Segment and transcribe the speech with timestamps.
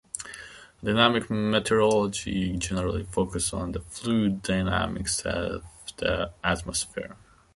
[0.83, 5.63] Dynamic meteorology generally focuses on the fluid dynamics of
[5.97, 7.15] the atmosphere.